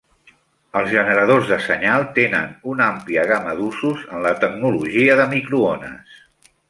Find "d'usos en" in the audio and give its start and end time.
3.61-4.25